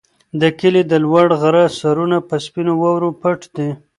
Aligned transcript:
د 0.41 0.43
کلي 0.59 0.81
د 0.87 0.93
لوړ 1.05 1.27
غره 1.41 1.65
سرونه 1.79 2.17
په 2.27 2.35
سپینو 2.45 2.73
واورو 2.81 3.09
پټ 3.21 3.39
دي. 3.55 3.69